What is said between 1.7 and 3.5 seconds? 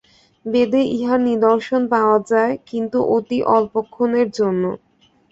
পাওয়া যায়, কিন্তু অতি